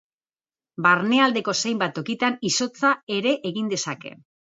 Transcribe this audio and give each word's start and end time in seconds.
Barnealdeko 0.85 1.55
zenbait 1.65 1.95
tokitan, 2.01 2.41
izotza 2.53 2.97
ere 3.21 3.39
egin 3.55 3.73
dezake. 3.77 4.21